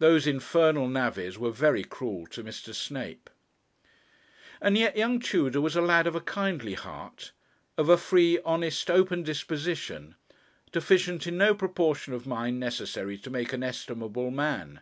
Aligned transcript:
Those 0.00 0.26
infernal 0.26 0.88
navvies 0.88 1.38
were 1.38 1.52
very 1.52 1.84
cruel 1.84 2.26
to 2.30 2.42
Mr. 2.42 2.74
Snape. 2.74 3.30
And 4.60 4.76
yet 4.76 4.96
young 4.96 5.20
Tudor 5.20 5.60
was 5.60 5.76
a 5.76 5.80
lad 5.80 6.08
of 6.08 6.16
a 6.16 6.20
kindly 6.20 6.74
heart, 6.74 7.30
of 7.78 7.88
a 7.88 7.96
free, 7.96 8.40
honest, 8.44 8.90
open 8.90 9.22
disposition, 9.22 10.16
deficient 10.72 11.28
in 11.28 11.36
no 11.38 11.54
proportion 11.54 12.12
of 12.14 12.26
mind 12.26 12.58
necessary 12.58 13.16
to 13.18 13.30
make 13.30 13.52
an 13.52 13.62
estimable 13.62 14.32
man. 14.32 14.80